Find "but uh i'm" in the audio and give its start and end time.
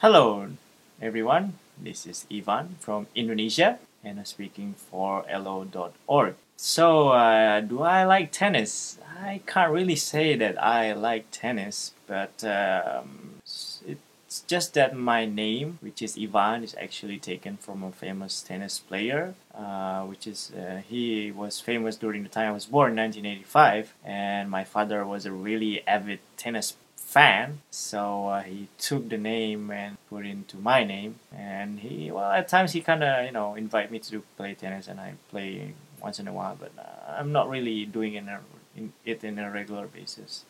36.58-37.32